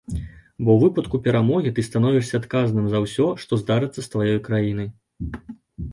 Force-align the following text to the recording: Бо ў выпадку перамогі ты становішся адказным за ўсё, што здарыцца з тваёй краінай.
Бо 0.11 0.15
ў 0.19 0.77
выпадку 0.83 1.19
перамогі 1.27 1.73
ты 1.75 1.83
становішся 1.89 2.41
адказным 2.43 2.89
за 2.95 3.03
ўсё, 3.05 3.27
што 3.45 3.61
здарыцца 3.63 3.95
з 4.01 4.07
тваёй 4.15 4.39
краінай. 4.49 4.89